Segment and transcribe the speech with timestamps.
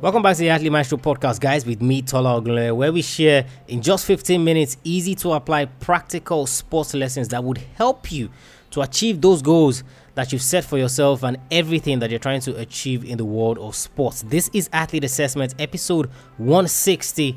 [0.00, 3.44] Welcome back to the Athlete Maestro podcast, guys, with me, Tola Ogunle, where we share
[3.66, 8.30] in just 15 minutes easy to apply practical sports lessons that would help you
[8.70, 9.82] to achieve those goals
[10.14, 13.58] that you've set for yourself and everything that you're trying to achieve in the world
[13.58, 14.22] of sports.
[14.22, 16.06] This is Athlete Assessment, episode
[16.36, 17.36] 160.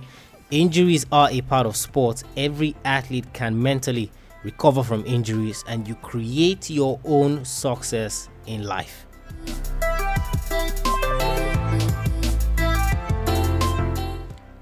[0.52, 2.23] Injuries are a part of sports.
[2.38, 4.12] Every athlete can mentally
[4.43, 9.07] recover from injuries, and you create your own success in life.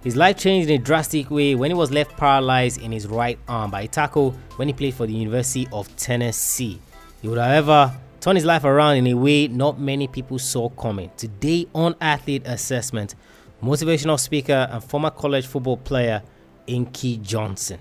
[0.02, 3.38] His life changed in a drastic way when he was left paralyzed in his right
[3.49, 6.80] arm by a tackle when he played for the University of Tennessee.
[7.22, 11.12] He would, however, turn his life around in a way not many people saw coming.
[11.17, 13.16] Today on Athlete Assessment,
[13.62, 16.23] motivational speaker and former college football player
[16.66, 17.80] Inky Johnson.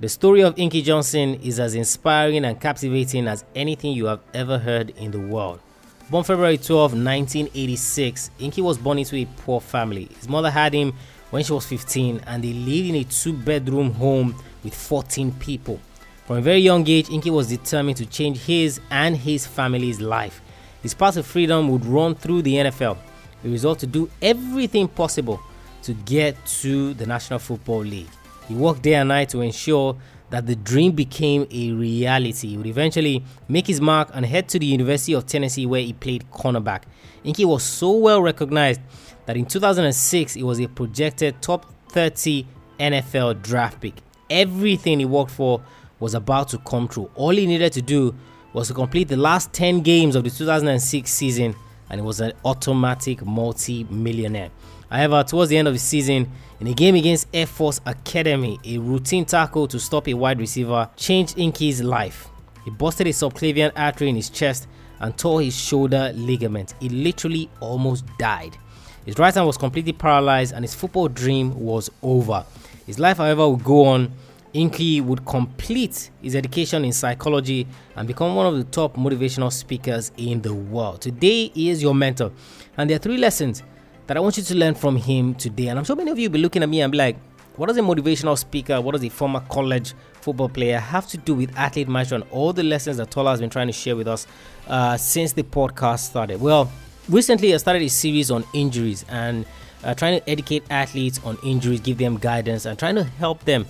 [0.00, 4.58] The story of Inky Johnson is as inspiring and captivating as anything you have ever
[4.58, 5.60] heard in the world.
[6.08, 10.08] Born February 12, 1986, Inky was born into a poor family.
[10.16, 10.92] His mother had him
[11.30, 15.80] when she was 15 and they lived in a two bedroom home with 14 people.
[16.24, 20.40] From a very young age, Inky was determined to change his and his family's life.
[20.80, 22.98] His path of freedom would run through the NFL.
[23.42, 25.40] He resolved to do everything possible
[25.82, 28.10] to get to the National Football League.
[28.46, 29.96] He worked day and night to ensure
[30.30, 32.48] that the dream became a reality.
[32.48, 35.92] He would eventually make his mark and head to the University of Tennessee where he
[35.92, 36.82] played cornerback.
[37.24, 38.80] Inky was so well recognized
[39.26, 42.46] that in 2006 he was a projected top 30
[42.78, 43.94] NFL draft pick.
[44.28, 45.62] Everything he worked for
[46.00, 47.10] was about to come true.
[47.14, 48.14] All he needed to do
[48.52, 51.54] was to complete the last 10 games of the 2006 season
[51.88, 54.50] and he was an automatic multi-millionaire.
[54.90, 58.78] However, towards the end of the season, in a game against Air Force Academy, a
[58.78, 62.28] routine tackle to stop a wide receiver changed Inky's life.
[62.64, 64.66] He busted a subclavian artery in his chest
[65.00, 66.74] and tore his shoulder ligament.
[66.80, 68.56] He literally almost died.
[69.04, 72.44] His right hand was completely paralyzed and his football dream was over.
[72.86, 74.12] His life, however, would go on.
[74.52, 80.12] Inky would complete his education in psychology and become one of the top motivational speakers
[80.16, 81.02] in the world.
[81.02, 82.32] Today, he is your mentor,
[82.78, 83.62] and there are three lessons
[84.06, 85.68] that I want you to learn from him today.
[85.68, 87.16] And I'm sure many of you will be looking at me and be like,
[87.56, 91.34] what does a motivational speaker, what does a former college football player have to do
[91.34, 94.26] with Athlete and all the lessons that Tola has been trying to share with us
[94.68, 96.40] uh, since the podcast started?
[96.40, 96.70] Well,
[97.08, 99.46] recently I started a series on injuries and
[99.84, 103.66] uh, trying to educate athletes on injuries, give them guidance, and trying to help them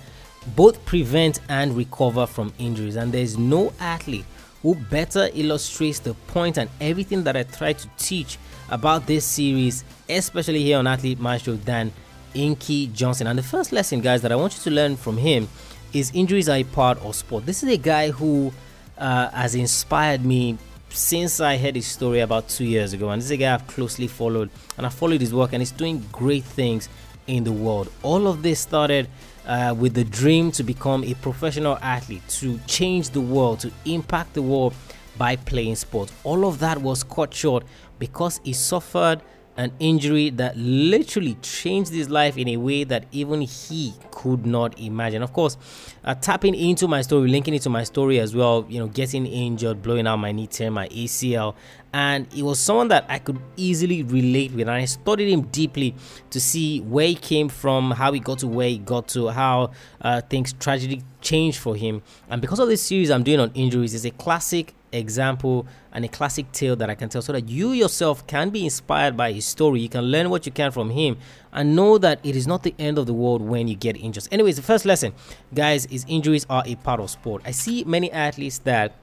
[0.55, 2.95] both prevent and recover from injuries.
[2.95, 4.25] And there's no athlete
[4.61, 8.37] who better illustrates the point and everything that I try to teach
[8.69, 11.91] about this series, especially here on Athlete Maestro, than
[12.33, 13.27] Inky Johnson.
[13.27, 15.47] And the first lesson, guys, that I want you to learn from him
[15.93, 17.45] is injuries are a part of sport.
[17.45, 18.51] This is a guy who
[18.97, 20.57] uh, has inspired me
[20.89, 23.09] since I heard his story about two years ago.
[23.09, 25.71] And this is a guy I've closely followed, and I followed his work, and he's
[25.71, 26.89] doing great things
[27.27, 27.91] in the world.
[28.03, 29.07] All of this started
[29.45, 34.33] uh, with the dream to become a professional athlete, to change the world, to impact
[34.33, 34.73] the world
[35.17, 36.11] by playing sports.
[36.23, 37.63] All of that was cut short
[37.99, 39.21] because he suffered
[39.57, 44.79] an injury that literally changed his life in a way that even he could not
[44.79, 45.23] imagine.
[45.23, 45.57] Of course,
[46.03, 49.25] uh, tapping into my story, linking it to my story as well, you know, getting
[49.25, 51.55] injured, blowing out my knee, tearing my ACL,
[51.91, 54.61] and he was someone that I could easily relate with.
[54.61, 55.95] And I studied him deeply
[56.29, 59.71] to see where he came from, how he got to where he got to, how
[60.01, 62.03] uh, things tragically changed for him.
[62.29, 66.07] And because of this series I'm doing on injuries, it's a classic example and a
[66.07, 69.45] classic tale that I can tell so that you yourself can be inspired by his
[69.45, 69.81] story.
[69.81, 71.17] You can learn what you can from him
[71.51, 74.27] and know that it is not the end of the world when you get injured.
[74.31, 75.13] Anyways, the first lesson,
[75.53, 77.41] guys, is injuries are a part of sport.
[77.45, 78.93] I see many athletes that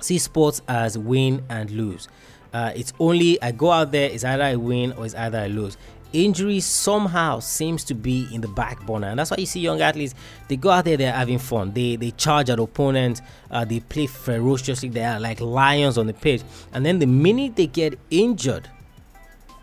[0.00, 2.08] see sports as win and lose.
[2.52, 5.48] Uh, it's only I go out there, it's either I win or it's either I
[5.48, 5.76] lose
[6.14, 9.80] injury somehow seems to be in the back burner and that's why you see young
[9.80, 10.14] athletes
[10.48, 11.72] they go out there they're having fun.
[11.72, 13.20] They they charge at opponents
[13.50, 16.42] uh, they play ferociously they are like lions on the pitch.
[16.72, 18.70] And then the minute they get injured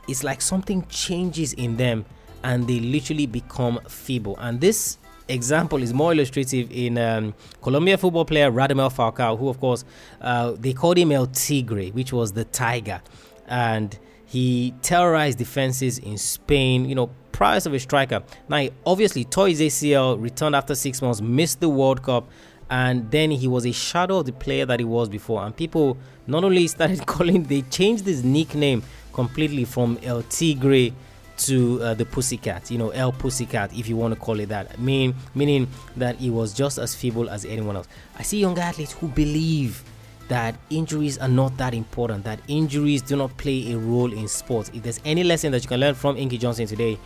[0.08, 2.06] it's like something changes in them
[2.44, 4.36] and they literally become feeble.
[4.40, 4.98] And this
[5.30, 9.86] example is more illustrative in um, Colombia football player Radamel Falcao who of course
[10.20, 13.02] uh, they called him El Tigre which was the tiger.
[13.48, 13.98] And
[14.32, 18.24] he terrorized defenses in Spain, you know, price of a striker.
[18.48, 22.30] Now, he obviously, tore his ACL, returned after six months, missed the World Cup,
[22.70, 25.44] and then he was a shadow of the player that he was before.
[25.44, 25.98] And people
[26.28, 30.94] not only started calling, they changed his nickname completely from El Tigre
[31.40, 34.80] to uh, the Pussycat, you know, El Pussycat, if you want to call it that.
[34.80, 35.68] Mean, meaning
[35.98, 37.90] that he was just as feeble as anyone else.
[38.18, 39.84] I see young athletes who believe
[40.32, 44.72] that injuries are not that important, that injuries do not play a role in sports.
[44.74, 46.98] If there's any lesson that you can learn from Inky Johnson today,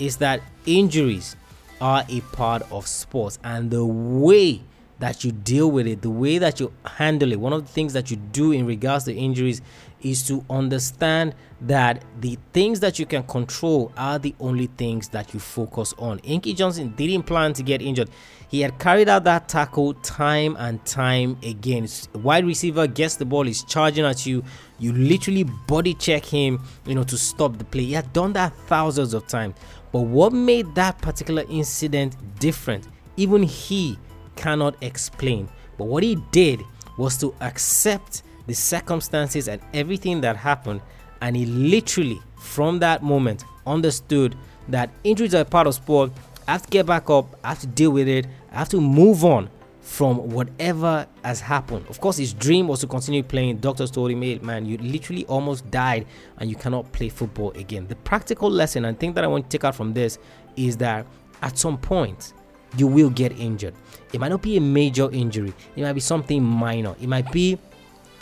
[0.00, 1.36] is that injuries
[1.80, 4.62] are a part of sports and the way
[5.02, 7.40] that you deal with it, the way that you handle it.
[7.40, 9.60] One of the things that you do in regards to injuries
[10.00, 15.34] is to understand that the things that you can control are the only things that
[15.34, 16.20] you focus on.
[16.20, 18.10] Inky Johnson didn't plan to get injured.
[18.46, 21.88] He had carried out that tackle time and time again.
[22.14, 24.44] Wide receiver gets the ball, he's charging at you.
[24.78, 27.86] You literally body check him, you know, to stop the play.
[27.86, 29.56] He had done that thousands of times.
[29.90, 33.98] But what made that particular incident different, even he
[34.42, 35.48] cannot explain.
[35.78, 36.60] But what he did
[36.98, 40.80] was to accept the circumstances and everything that happened,
[41.20, 44.36] and he literally, from that moment, understood
[44.68, 46.10] that injuries are part of sport.
[46.46, 48.80] I have to get back up, I have to deal with it, I have to
[48.80, 49.48] move on
[49.80, 51.86] from whatever has happened.
[51.88, 53.58] Of course, his dream was to continue playing.
[53.58, 56.06] Doctors told him, man, you literally almost died
[56.38, 57.86] and you cannot play football again.
[57.88, 60.18] The practical lesson and thing that I want to take out from this
[60.56, 61.06] is that
[61.42, 62.32] at some point,
[62.76, 63.74] you will get injured.
[64.12, 67.58] It might not be a major injury, it might be something minor, it might be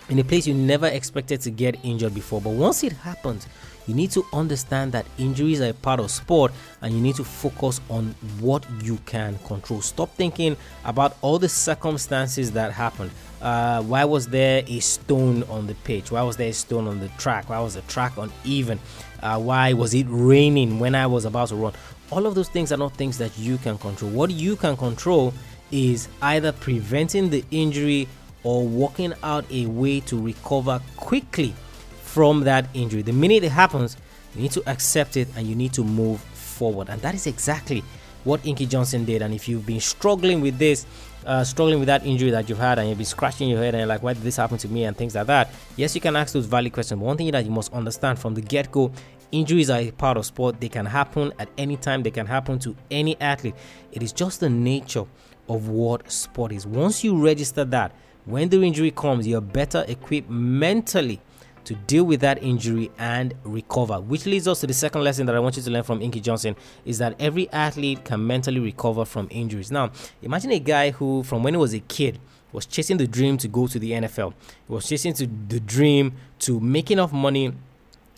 [0.08, 2.41] in a place you never expected to get injured before.
[2.41, 3.47] But once it happens,
[3.87, 6.52] you need to understand that injuries are a part of sport
[6.82, 9.81] and you need to focus on what you can control.
[9.81, 13.11] Stop thinking about all the circumstances that happened.
[13.41, 16.12] Uh, why was there a stone on the pitch?
[16.12, 17.49] Why was there a stone on the track?
[17.49, 18.79] Why was the track uneven?
[19.23, 21.73] Uh, why was it raining when I was about to run?
[22.11, 24.11] All of those things are not things that you can control.
[24.11, 25.33] What you can control
[25.71, 28.09] is either preventing the injury
[28.43, 31.55] or working out a way to recover quickly
[32.03, 33.03] from that injury.
[33.03, 33.97] The minute it happens,
[34.35, 36.89] you need to accept it and you need to move forward.
[36.89, 37.85] And that is exactly
[38.25, 39.23] what Inky Johnson did.
[39.23, 40.87] And if you've been struggling with this,
[41.25, 43.89] uh, struggling with that injury that you've had, and you've been scratching your head and
[43.89, 46.33] like, why did this happen to me, and things like that, yes, you can ask
[46.33, 46.99] those valid questions.
[46.99, 48.91] But one thing that you must understand from the get go
[49.32, 50.61] injuries are a part of sport.
[50.61, 53.55] They can happen at any time, they can happen to any athlete.
[53.93, 55.05] It is just the nature
[55.49, 56.67] of what sport is.
[56.67, 57.93] Once you register that,
[58.25, 61.21] when the injury comes, you're better equipped mentally
[61.65, 64.00] to deal with that injury and recover.
[64.00, 66.21] Which leads us to the second lesson that I want you to learn from Inky
[66.21, 69.71] Johnson is that every athlete can mentally recover from injuries.
[69.71, 69.91] Now,
[70.23, 72.19] imagine a guy who, from when he was a kid,
[72.53, 74.33] was chasing the dream to go to the NFL.
[74.67, 77.53] He was chasing to the dream to make enough money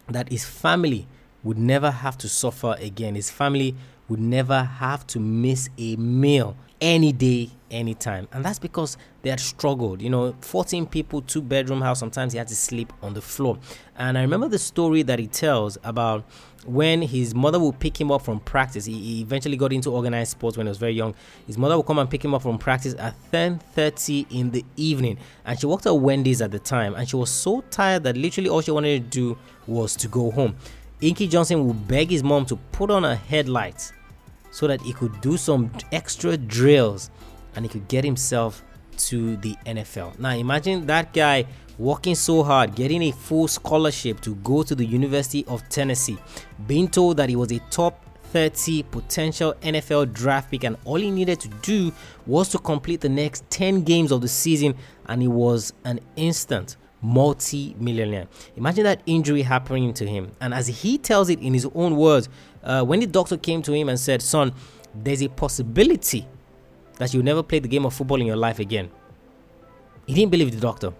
[0.08, 1.06] that his family
[1.44, 3.14] would never have to suffer again.
[3.14, 3.74] His family
[4.08, 8.28] would never have to miss a meal any day, anytime.
[8.32, 10.02] And that's because they had struggled.
[10.02, 13.58] You know, 14 people, two bedroom house, sometimes he had to sleep on the floor.
[13.96, 16.24] And I remember the story that he tells about
[16.66, 18.84] when his mother would pick him up from practice.
[18.84, 21.14] He, he eventually got into organized sports when he was very young.
[21.46, 25.18] His mother would come and pick him up from practice at 10:30 in the evening.
[25.44, 26.94] And she worked at Wendy's at the time.
[26.94, 30.32] And she was so tired that literally all she wanted to do was to go
[30.32, 30.56] home.
[31.02, 33.92] Inky Johnson would beg his mom to put on a headlight
[34.52, 37.10] so that he could do some extra drills
[37.56, 38.62] and he could get himself
[38.96, 40.16] to the NFL.
[40.20, 41.46] Now imagine that guy
[41.76, 46.18] working so hard, getting a full scholarship to go to the University of Tennessee,
[46.68, 51.10] being told that he was a top 30 potential NFL draft pick, and all he
[51.10, 51.92] needed to do
[52.26, 54.74] was to complete the next 10 games of the season,
[55.06, 58.28] and he was an instant multi millionaire.
[58.56, 60.32] Imagine that injury happening to him.
[60.40, 62.28] And as he tells it in his own words,
[62.62, 64.54] uh, when the doctor came to him and said, Son,
[64.94, 66.26] there's a possibility
[66.98, 68.90] that you'll never play the game of football in your life again.
[70.06, 70.92] He didn't believe the doctor.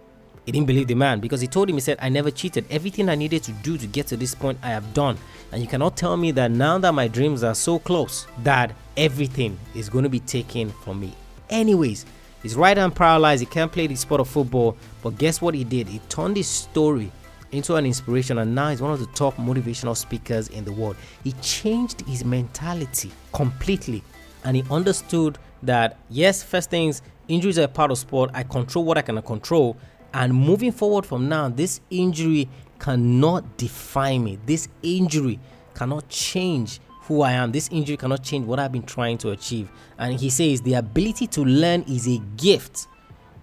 [0.45, 2.65] He didn't believe the man because he told him, he said, I never cheated.
[2.69, 5.17] Everything I needed to do to get to this point, I have done.
[5.53, 9.57] And you cannot tell me that now that my dreams are so close, that everything
[9.75, 11.15] is going to be taken from me.
[11.49, 12.07] Anyways,
[12.43, 13.41] He's right arm paralyzed.
[13.41, 14.77] He can't play the sport of football.
[15.03, 15.89] But guess what he did?
[15.89, 17.13] He turned his story
[17.53, 20.97] into an inspiration and now he's one of the top motivational speakers in the world.
[21.23, 24.03] He changed his mentality completely
[24.45, 28.31] and he understood that yes, first things, injuries are part of sport.
[28.35, 29.77] I control what I can control.
[30.15, 34.39] And moving forward from now, this injury cannot define me.
[34.45, 35.39] This injury
[35.75, 37.53] cannot change who I am.
[37.53, 39.71] This injury cannot change what I've been trying to achieve.
[39.99, 42.87] And he says the ability to learn is a gift,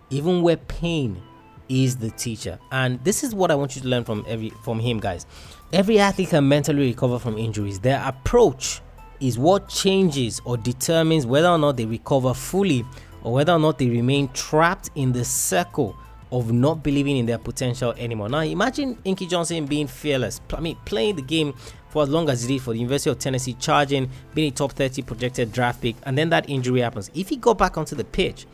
[0.10, 1.22] even where pain
[1.68, 2.58] is the teacher.
[2.72, 5.26] And this is what I want you to learn from every from him, guys.
[5.72, 7.80] Every athlete can mentally recover from injuries.
[7.80, 8.82] Their approach
[9.20, 12.86] is what changes or determines whether or not they recover fully
[13.24, 15.96] or whether or not they remain trapped in the circle
[16.32, 18.30] of not believing in their potential anymore.
[18.30, 20.42] Now, imagine Inky Johnson being fearless.
[20.54, 21.54] I mean, playing the game
[21.90, 24.74] for as long as he did for the University of Tennessee, charging, being a top
[24.74, 27.10] 30 projected draft pick, and then that injury happens.
[27.14, 28.46] If he got back onto the pitch,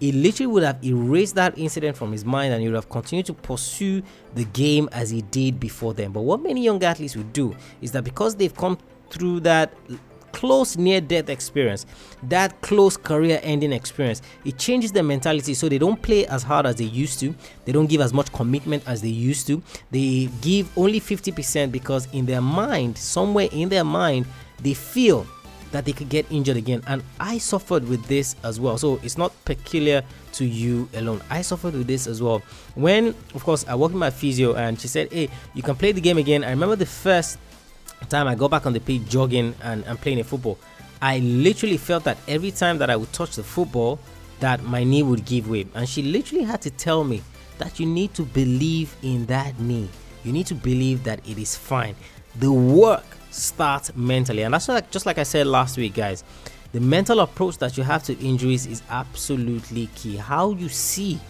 [0.00, 3.26] he literally would have erased that incident from his mind and he would have continued
[3.26, 4.02] to pursue
[4.34, 6.12] the game as he did before then.
[6.12, 8.78] But what many young athletes would do is that because they've come
[9.10, 9.72] through that
[10.34, 11.86] close near death experience,
[12.24, 16.66] that close career ending experience, it changes their mentality so they don't play as hard
[16.66, 17.32] as they used to.
[17.64, 19.62] They don't give as much commitment as they used to.
[19.92, 24.26] They give only 50% because in their mind, somewhere in their mind,
[24.60, 25.24] they feel
[25.70, 26.82] that they could get injured again.
[26.86, 28.76] And I suffered with this as well.
[28.76, 31.20] So it's not peculiar to you alone.
[31.30, 32.42] I suffered with this as well.
[32.74, 35.92] When, of course, I worked with my physio and she said, Hey, you can play
[35.92, 36.44] the game again.
[36.44, 37.38] I remember the first
[38.08, 40.58] time I got back on the pitch jogging and, and playing a football.
[41.02, 43.98] I literally felt that every time that I would touch the football,
[44.40, 45.66] that my knee would give way.
[45.74, 47.22] And she literally had to tell me
[47.58, 49.88] that you need to believe in that knee.
[50.24, 51.94] You need to believe that it is fine.
[52.36, 54.42] The work start mentally.
[54.42, 56.24] And that's like, just like I said last week, guys.
[56.72, 60.16] The mental approach that you have to injuries is absolutely key.
[60.16, 61.20] How you see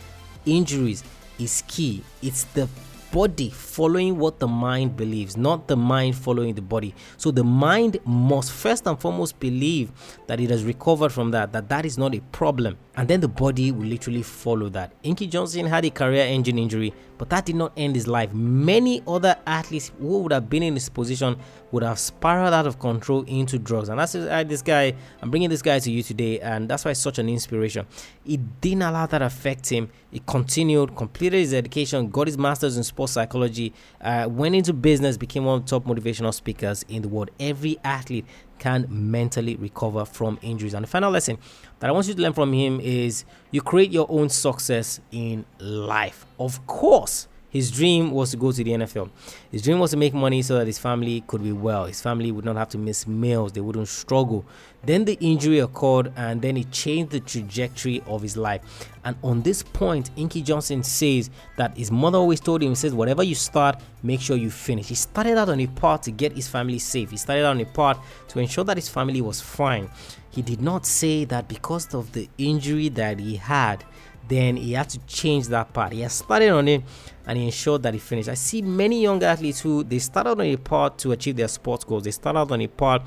[0.47, 1.05] injuries
[1.39, 2.03] is key.
[2.23, 2.67] It's the
[3.15, 6.93] body following what the mind believes, not the mind following the body.
[7.17, 9.93] So the mind must first and foremost believe
[10.27, 12.77] that it has recovered from that, that that is not a problem.
[12.97, 14.93] And then the body will literally follow that.
[15.03, 18.33] Inky Johnson had a career engine injury, but that did not end his life.
[18.33, 21.37] Many other athletes who would have been in this position
[21.73, 23.89] would have spiraled out of control into drugs.
[23.89, 26.93] And that's why this guy, I'm bringing this guy to you today, and that's why
[26.93, 27.85] it's such an inspiration.
[28.25, 29.91] It didn't allow that affect him.
[30.13, 35.17] He continued, completed his education, got his master's in sports psychology, uh, went into business,
[35.17, 37.33] became one of the top motivational speakers in the world.
[37.41, 38.25] Every athlete
[38.59, 40.75] can mentally recover from injuries.
[40.75, 41.39] And the final lesson
[41.81, 45.45] that I want you to learn from him is you create your own success in
[45.59, 46.27] life.
[46.39, 49.09] Of course, his dream was to go to the NFL.
[49.53, 51.85] His dream was to make money so that his family could be well.
[51.85, 54.45] His family would not have to miss meals, they wouldn't struggle.
[54.83, 58.91] Then the injury occurred, and then it changed the trajectory of his life.
[59.05, 62.93] And on this point, Inky Johnson says that his mother always told him, he says,
[62.93, 64.89] whatever you start, make sure you finish.
[64.89, 67.13] He started out on a part to get his family safe.
[67.13, 69.89] He started out on a part to ensure that his family was fine.
[70.31, 73.85] He did not say that because of the injury that he had,
[74.29, 75.93] then he had to change that part.
[75.93, 76.83] He started on it
[77.27, 78.29] and he ensured that he finished.
[78.29, 81.85] I see many young athletes who they started on a part to achieve their sports
[81.85, 82.05] goals.
[82.05, 83.03] They started on a part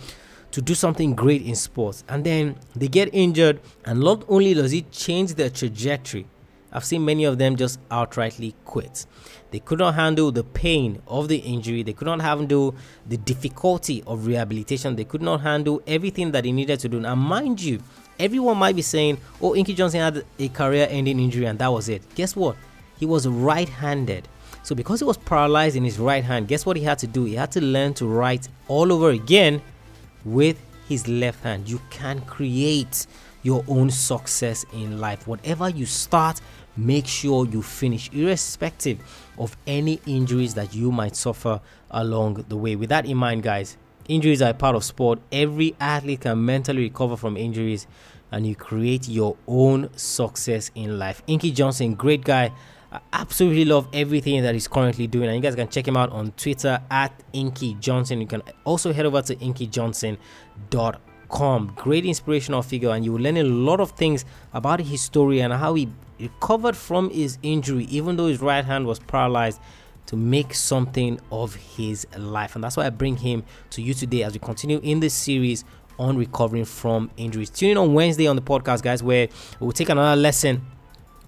[0.51, 4.73] to do something great in sports and then they get injured and not only does
[4.73, 6.25] it change their trajectory
[6.71, 9.05] I've seen many of them just outrightly quit.
[9.51, 11.81] They could not handle the pain of the injury.
[11.81, 12.75] They could not handle
[13.07, 14.95] the difficulty of rehabilitation.
[14.95, 17.03] They could not handle everything that they needed to do.
[17.03, 17.79] And mind you,
[18.19, 21.89] everyone might be saying, oh, Inky Johnson had a career ending injury and that was
[21.89, 22.01] it.
[22.15, 22.55] Guess what?
[22.99, 24.27] He was right handed.
[24.63, 27.23] So, because he was paralyzed in his right hand, guess what he had to do?
[27.23, 29.61] He had to learn to write all over again
[30.25, 30.59] with
[30.89, 31.69] his left hand.
[31.69, 33.07] You can create
[33.43, 35.25] your own success in life.
[35.25, 36.41] Whatever you start,
[36.75, 38.99] make sure you finish, irrespective
[39.37, 42.75] of any injuries that you might suffer along the way.
[42.75, 45.19] With that in mind, guys, injuries are part of sport.
[45.31, 47.87] Every athlete can mentally recover from injuries,
[48.31, 51.23] and you create your own success in life.
[51.27, 52.51] Inky Johnson, great guy.
[52.91, 56.11] I absolutely love everything that he's currently doing, and you guys can check him out
[56.11, 58.21] on Twitter at Inky Johnson.
[58.21, 63.43] You can also head over to inkyjohnson.com great inspirational figure, and you will learn a
[63.43, 68.27] lot of things about his story and how he recovered from his injury, even though
[68.27, 69.59] his right hand was paralyzed,
[70.07, 72.55] to make something of his life.
[72.55, 75.63] And that's why I bring him to you today as we continue in this series
[75.99, 77.49] on recovering from injuries.
[77.49, 79.27] Tune in on Wednesday on the podcast, guys, where
[79.59, 80.65] we'll take another lesson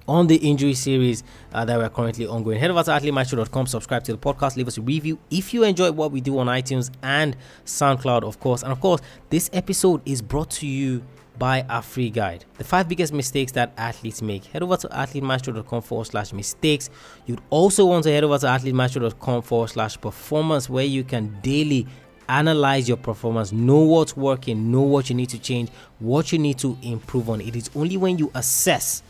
[0.08, 2.60] on the injury series uh, that we're currently ongoing.
[2.60, 5.92] Head over to athletemaestro.com, subscribe to the podcast, leave us a review if you enjoy
[5.92, 8.64] what we do on iTunes and SoundCloud, of course.
[8.64, 11.04] And of course, this episode is brought to you
[11.40, 12.46] by our free guide.
[12.58, 14.46] The five biggest mistakes that athletes make.
[14.46, 16.90] Head over to athletemaestro.com forward slash mistakes.
[17.26, 21.88] You'd also want to head over to athletemaestro.com forward slash performance, where you can daily
[22.28, 26.60] analyze your performance, know what's working, know what you need to change, what you need
[26.60, 27.42] to improve on.
[27.42, 29.02] It is only when you assess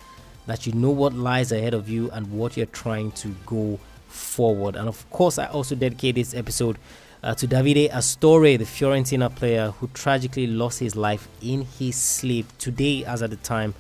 [0.46, 4.76] that you know what lies ahead of you and what you're trying to go forward.
[4.76, 6.78] And of course, I also dedicate this episode
[7.24, 12.46] uh, to Davide Astori, the Fiorentina player who tragically lost his life in his sleep
[12.58, 13.74] today, as at the time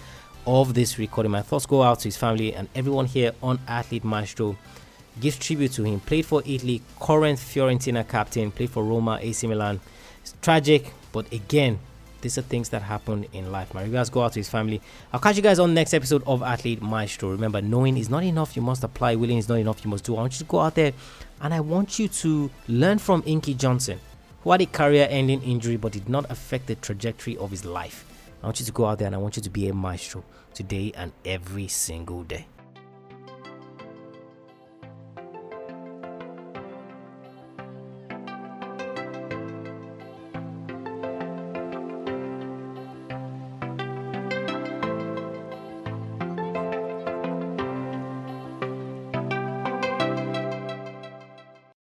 [0.45, 1.31] of this recording.
[1.31, 4.57] My thoughts go out to his family and everyone here on Athlete Maestro.
[5.19, 5.99] Gives tribute to him.
[5.99, 9.81] Played for Italy, current Fiorentina captain, played for Roma, AC Milan.
[10.21, 11.79] It's tragic, but again,
[12.21, 13.73] these are things that happen in life.
[13.73, 14.81] My regards go out to his family.
[15.13, 17.31] I'll catch you guys on next episode of Athlete Maestro.
[17.31, 18.55] Remember, knowing is not enough.
[18.55, 19.15] You must apply.
[19.15, 19.83] Willing is not enough.
[19.83, 20.15] You must do.
[20.15, 20.93] I want you to go out there
[21.41, 23.99] and I want you to learn from Inky Johnson,
[24.43, 28.05] who had a career ending injury but did not affect the trajectory of his life.
[28.41, 30.23] I want you to go out there and I want you to be a maestro
[30.53, 32.45] today and every single day.